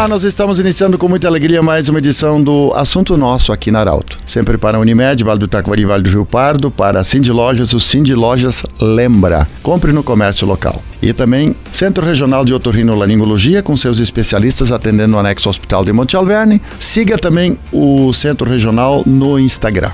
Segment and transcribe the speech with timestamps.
[0.00, 3.80] Olá, nós estamos iniciando com muita alegria mais uma edição do Assunto Nosso aqui na
[3.80, 4.18] Arauto.
[4.24, 7.74] Sempre para a Unimed, Vale do Taquari, Vale do Rio Pardo, para a Cindy Lojas,
[7.74, 9.46] o Cindy Lojas lembra.
[9.62, 10.82] Compre no comércio local.
[11.02, 16.16] E também Centro Regional de Otorrinolaringologia, com seus especialistas atendendo o anexo Hospital de Monte
[16.16, 16.62] Alverne.
[16.78, 19.90] Siga também o Centro Regional no Instagram.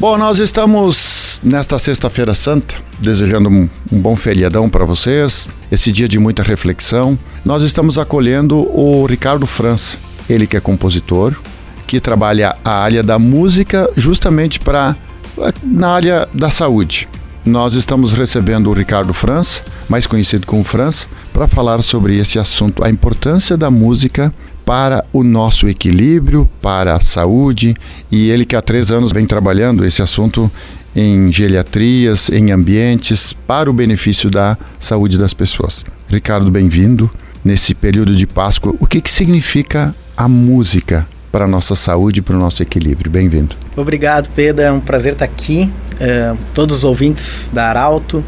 [0.00, 6.08] Bom, nós estamos nesta Sexta-feira Santa, desejando um, um bom feriadão para vocês, esse dia
[6.08, 7.18] de muita reflexão.
[7.44, 9.98] Nós estamos acolhendo o Ricardo França,
[10.30, 11.34] ele que é compositor,
[11.84, 14.94] que trabalha a área da música justamente para
[15.64, 17.08] na área da saúde.
[17.44, 22.84] Nós estamos recebendo o Ricardo França, mais conhecido como França, para falar sobre esse assunto,
[22.84, 24.32] a importância da música
[24.68, 27.74] para o nosso equilíbrio, para a saúde,
[28.12, 30.50] e ele que há três anos vem trabalhando esse assunto
[30.94, 35.82] em geriatrias, em ambientes, para o benefício da saúde das pessoas.
[36.06, 37.10] Ricardo, bem-vindo.
[37.42, 42.22] Nesse período de Páscoa, o que, que significa a música para a nossa saúde e
[42.22, 43.10] para o nosso equilíbrio?
[43.10, 43.56] Bem-vindo.
[43.76, 44.64] Obrigado, Pedro.
[44.64, 45.70] É um prazer estar aqui.
[45.94, 48.24] Uh, todos os ouvintes da Arauto.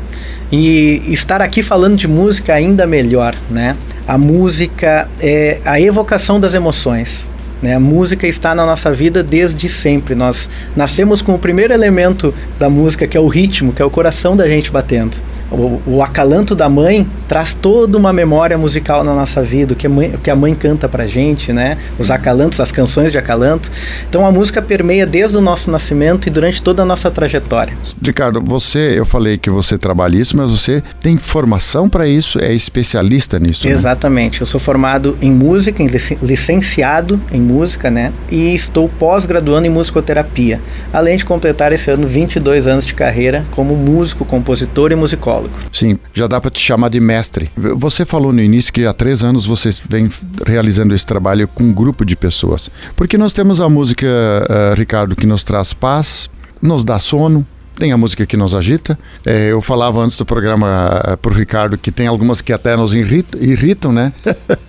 [0.52, 3.76] E estar aqui falando de música ainda melhor, né?
[4.06, 7.28] A música é a evocação das emoções.
[7.62, 7.74] Né?
[7.74, 10.14] A música está na nossa vida desde sempre.
[10.14, 13.90] Nós nascemos com o primeiro elemento da música, que é o ritmo, que é o
[13.90, 15.16] coração da gente batendo
[15.50, 19.86] o, o, acalanto da mãe traz toda uma memória musical na nossa vida, o que
[19.86, 21.76] a mãe, o que a mãe canta pra gente, né?
[21.98, 23.70] Os acalantos, as canções de acalanto.
[24.08, 27.76] Então a música permeia desde o nosso nascimento e durante toda a nossa trajetória.
[28.02, 32.52] Ricardo, você, eu falei que você trabalha isso, mas você tem formação para isso, é
[32.52, 33.72] especialista nisso, né?
[33.72, 34.34] Exatamente.
[34.34, 34.42] Né?
[34.42, 35.88] Eu sou formado em música, em
[36.22, 38.12] licenciado em música, né?
[38.30, 40.60] E estou pós-graduando em musicoterapia,
[40.92, 45.54] além de completar esse ano 22 anos de carreira como músico, compositor e musicólogo psicólogo.
[45.72, 47.50] Sim, já dá para te chamar de mestre.
[47.56, 50.08] Você falou no início que há três anos você vem
[50.46, 52.70] realizando esse trabalho com um grupo de pessoas.
[52.96, 56.28] Porque nós temos a música, uh, Ricardo, que nos traz paz,
[56.60, 57.46] nos dá sono,
[57.78, 58.98] tem a música que nos agita.
[59.24, 62.92] É, eu falava antes do programa uh, pro Ricardo que tem algumas que até nos
[62.92, 64.12] irritam, irritam né?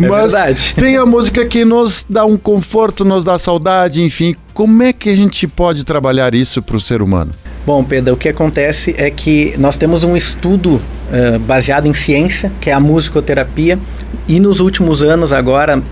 [0.00, 0.74] É Mas verdade.
[0.76, 4.34] tem a música que nos dá um conforto, nos dá saudade, enfim.
[4.54, 7.32] Como é que a gente pode trabalhar isso para o ser humano?
[7.68, 12.50] Bom, Pedro, o que acontece é que nós temos um estudo uh, baseado em ciência,
[12.62, 13.78] que é a musicoterapia,
[14.26, 15.82] e nos últimos anos agora uh,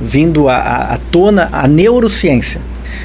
[0.00, 2.60] vindo à tona a neurociência.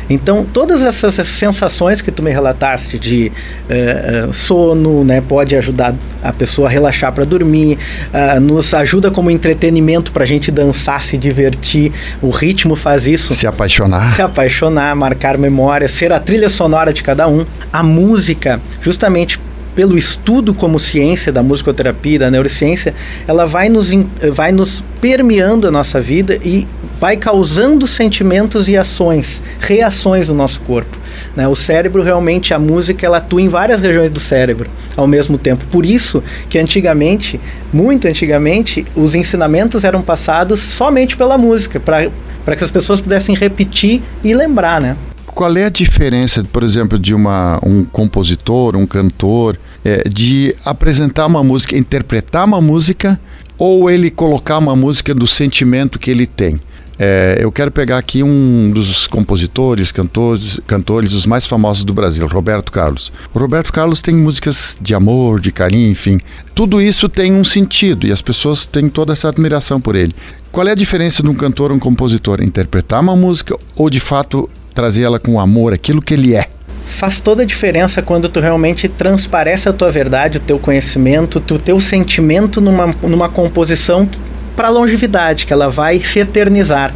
[0.09, 6.33] Então, todas essas sensações que tu me relataste de uh, sono, né, pode ajudar a
[6.33, 7.77] pessoa a relaxar para dormir,
[8.13, 11.91] uh, nos ajuda como entretenimento para a gente dançar, se divertir.
[12.21, 13.33] O ritmo faz isso.
[13.33, 14.11] Se apaixonar.
[14.11, 17.45] Se apaixonar, marcar memória, ser a trilha sonora de cada um.
[17.71, 19.39] A música, justamente
[19.75, 22.93] pelo estudo como ciência da musicoterapia, da neurociência,
[23.27, 23.91] ela vai nos,
[24.31, 26.65] vai nos permeando a nossa vida e
[26.95, 30.97] vai causando sentimentos e ações, reações no nosso corpo.
[31.35, 31.47] Né?
[31.47, 35.65] O cérebro realmente, a música, ela atua em várias regiões do cérebro ao mesmo tempo.
[35.65, 37.39] Por isso que antigamente,
[37.71, 44.01] muito antigamente, os ensinamentos eram passados somente pela música, para que as pessoas pudessem repetir
[44.23, 44.95] e lembrar, né?
[45.25, 51.25] Qual é a diferença, por exemplo, de uma, um compositor, um cantor, é, de apresentar
[51.25, 53.19] uma música, interpretar uma música,
[53.57, 56.59] ou ele colocar uma música do sentimento que ele tem?
[56.97, 62.25] É, eu quero pegar aqui um dos compositores, cantores, cantores os mais famosos do Brasil,
[62.25, 63.11] Roberto Carlos.
[63.33, 66.19] O Roberto Carlos tem músicas de amor, de carinho, enfim.
[66.53, 70.13] Tudo isso tem um sentido e as pessoas têm toda essa admiração por ele.
[70.51, 72.41] Qual é a diferença de um cantor ou um compositor?
[72.41, 76.47] Interpretar uma música ou de fato trazer ela com amor, aquilo que ele é.
[76.85, 81.57] Faz toda a diferença quando tu realmente transparece a tua verdade, o teu conhecimento, o
[81.57, 84.07] teu sentimento numa, numa composição
[84.55, 86.93] para longevidade, que ela vai se eternizar.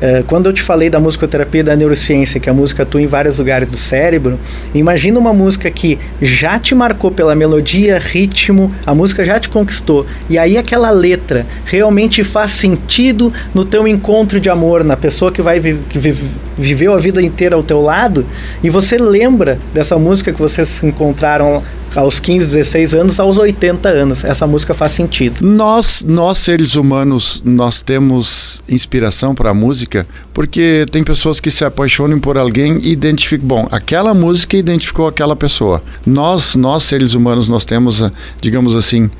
[0.00, 3.38] Uh, quando eu te falei da musicoterapia da neurociência, que a música atua em vários
[3.38, 4.38] lugares do cérebro,
[4.74, 10.06] imagina uma música que já te marcou pela melodia, ritmo, a música já te conquistou,
[10.28, 15.42] e aí aquela letra realmente faz sentido no teu encontro de amor, na pessoa que
[15.42, 16.16] vai vi que vi
[16.56, 18.26] viveu a vida inteira ao teu lado,
[18.62, 21.62] e você lembra dessa música que vocês se encontraram
[21.96, 24.24] aos 15, 16 anos, aos 80 anos.
[24.24, 25.44] Essa música faz sentido.
[25.44, 32.18] Nós, nós seres humanos, nós temos inspiração para música, porque tem pessoas que se apaixonam
[32.18, 35.82] por alguém e identificam, bom, aquela música identificou aquela pessoa.
[36.06, 38.02] Nós, nós seres humanos, nós temos,
[38.40, 39.10] digamos assim,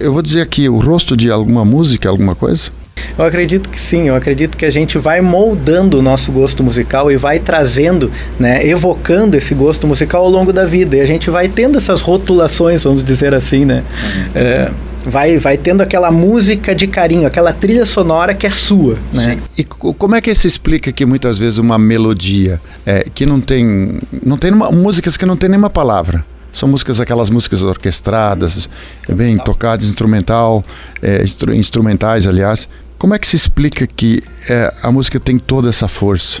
[0.00, 2.70] eu vou dizer aqui, o rosto de alguma música, alguma coisa?
[3.18, 7.10] Eu acredito que sim, eu acredito que a gente vai moldando o nosso gosto musical
[7.10, 10.96] e vai trazendo, né, evocando esse gosto musical ao longo da vida.
[10.96, 13.82] E a gente vai tendo essas rotulações, vamos dizer assim, né?
[14.34, 14.70] É,
[15.06, 19.36] vai, vai tendo aquela música de carinho, aquela trilha sonora que é sua, né?
[19.36, 19.42] Sim.
[19.56, 24.00] E como é que se explica que muitas vezes uma melodia é, que não tem,
[24.24, 28.68] não tem uma, músicas que não tem nenhuma palavra, são músicas, aquelas músicas orquestradas,
[29.08, 30.64] é bem tocadas, instrumental,
[31.00, 32.68] é, instru instrumentais, aliás.
[32.98, 36.40] Como é que se explica que é, a música tem toda essa força?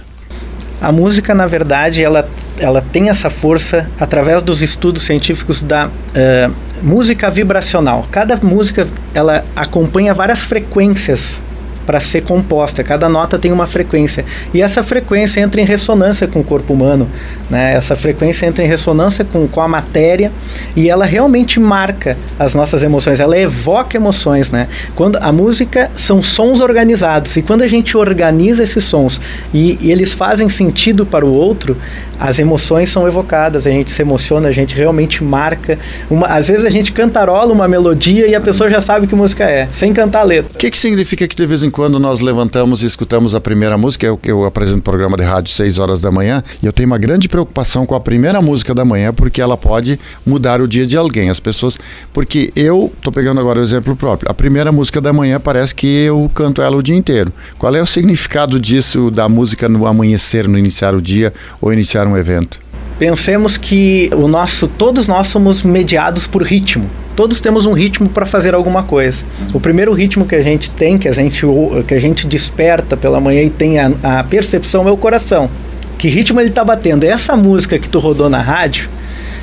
[0.80, 2.26] A música, na verdade, ela,
[2.58, 8.06] ela tem essa força através dos estudos científicos da uh, música vibracional.
[8.10, 11.42] Cada música ela acompanha várias frequências
[11.86, 12.82] para ser composta.
[12.82, 14.24] Cada nota tem uma frequência.
[14.52, 17.08] E essa frequência entra em ressonância com o corpo humano.
[17.48, 17.74] Né?
[17.74, 20.32] Essa frequência entra em ressonância com, com a matéria
[20.74, 23.20] e ela realmente marca as nossas emoções.
[23.20, 24.50] Ela evoca emoções.
[24.50, 24.68] Né?
[24.94, 27.36] Quando A música são sons organizados.
[27.36, 29.20] E quando a gente organiza esses sons
[29.54, 31.76] e, e eles fazem sentido para o outro,
[32.18, 35.78] as emoções são evocadas, a gente se emociona, a gente realmente marca.
[36.10, 39.44] Uma, às vezes a gente cantarola uma melodia e a pessoa já sabe que música
[39.44, 40.50] é, sem cantar a letra.
[40.54, 43.76] O que, que significa que de vez em quando nós levantamos e escutamos a primeira
[43.76, 44.06] música?
[44.06, 47.28] Eu, eu apresento programa de rádio 6 horas da manhã e eu tenho uma grande
[47.28, 51.28] preocupação com a primeira música da manhã porque ela pode mudar o dia de alguém.
[51.28, 51.76] As pessoas.
[52.14, 55.86] Porque eu, tô pegando agora o exemplo próprio, a primeira música da manhã parece que
[55.86, 57.30] eu canto ela o dia inteiro.
[57.58, 61.30] Qual é o significado disso, da música no amanhecer, no iniciar o dia
[61.60, 62.58] ou iniciar um evento?
[62.98, 66.88] Pensemos que o nosso, todos nós somos mediados por ritmo.
[67.14, 69.24] Todos temos um ritmo para fazer alguma coisa.
[69.52, 71.46] O primeiro ritmo que a gente tem, que a gente,
[71.86, 75.50] que a gente desperta pela manhã e tem a, a percepção é o coração.
[75.98, 77.04] Que ritmo ele está batendo?
[77.04, 78.88] Essa música que tu rodou na rádio,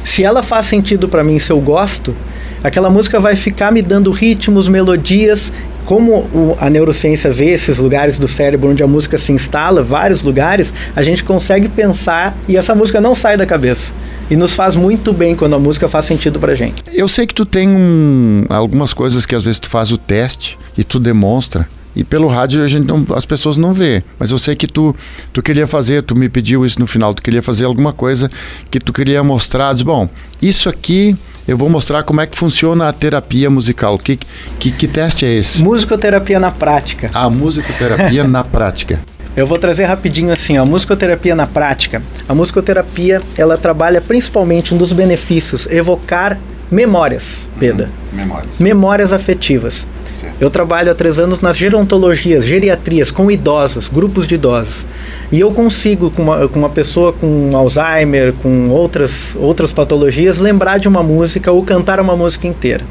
[0.04, 2.16] se ela faz sentido para mim, se eu gosto,
[2.64, 5.52] aquela música vai ficar me dando ritmos, melodias
[5.86, 10.22] como o, a neurociência vê esses lugares do cérebro onde a música se instala, vários
[10.22, 13.94] lugares, a gente consegue pensar e essa música não sai da cabeça.
[14.30, 16.84] E nos faz muito bem quando a música faz sentido pra gente.
[16.94, 20.58] Eu sei que tu tem um, algumas coisas que às vezes tu faz o teste
[20.78, 21.68] e tu demonstra.
[21.96, 24.04] E pelo rádio a gente não, as pessoas não vê.
[24.18, 24.96] Mas eu sei que tu,
[25.32, 28.30] tu queria fazer, tu me pediu isso no final, tu queria fazer alguma coisa
[28.72, 29.74] que tu queria mostrar.
[29.74, 30.10] Diz, bom,
[30.42, 31.16] isso aqui
[31.48, 33.98] eu vou mostrar como é que funciona a terapia musical.
[33.98, 34.18] Que,
[34.60, 35.62] que, que teste é esse?
[35.62, 37.10] Musicoterapia na prática.
[37.14, 39.00] A musicoterapia na prática.
[39.36, 42.02] Eu vou trazer rapidinho assim, a musicoterapia na prática.
[42.30, 47.90] A musicoterapia, ela trabalha principalmente um dos benefícios, evocar memórias, Peda.
[48.14, 48.60] Hum, memórias.
[48.60, 49.88] Memórias afetivas.
[50.16, 50.28] Sim.
[50.40, 54.86] Eu trabalho há três anos nas gerontologias, geriatrias, com idosos, grupos de idosos.
[55.32, 60.78] E eu consigo, com uma, com uma pessoa com Alzheimer, com outras, outras patologias, lembrar
[60.78, 62.84] de uma música ou cantar uma música inteira.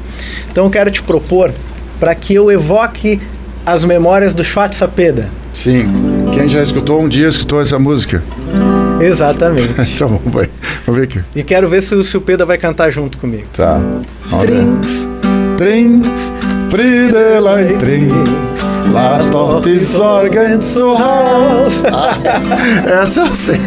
[0.51, 1.53] Então eu quero te propor
[1.99, 3.21] para que eu evoque
[3.65, 5.29] as memórias do Schwarzapeda.
[5.53, 5.85] Sim.
[6.33, 8.23] Quem já escutou um dia escutou essa música?
[8.99, 9.73] Exatamente.
[9.95, 10.49] então vamos ver,
[10.85, 11.21] vamos ver aqui.
[11.35, 13.45] E quero ver se o, se o Pedro vai cantar junto comigo.
[13.55, 13.81] Tá.
[14.41, 15.07] Trinks,
[15.57, 16.33] trinks,
[16.73, 18.15] Friedelein trinks.
[18.91, 21.83] Las Tortes Organ zu Haus.
[22.83, 23.59] Essa eu sei.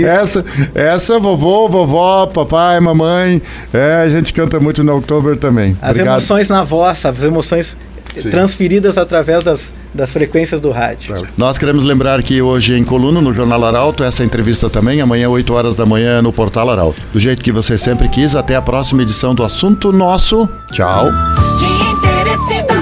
[0.00, 3.42] Essa, essa vovô, vovó, papai, mamãe.
[3.72, 5.76] É, a gente canta muito no Oktober também.
[5.82, 6.14] As Obrigado.
[6.18, 7.76] emoções na voz, as emoções
[8.14, 8.30] Sim.
[8.30, 11.16] transferidas através das, das frequências do rádio.
[11.36, 15.52] Nós queremos lembrar que hoje em Coluna, no Jornal Arauto, essa entrevista também, amanhã, 8
[15.52, 17.02] horas da manhã, no Portal Arauto.
[17.12, 20.48] Do jeito que você sempre quis, até a próxima edição do Assunto Nosso.
[20.70, 21.10] Tchau.
[22.36, 22.75] De